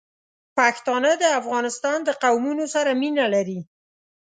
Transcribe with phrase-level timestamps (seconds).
[0.57, 3.59] پښتانه د افغانستان د قومونو سره مینه لري.